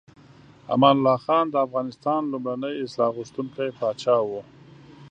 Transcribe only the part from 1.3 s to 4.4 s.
د افغانستان لومړنی اصلاح غوښتونکی پاچا و.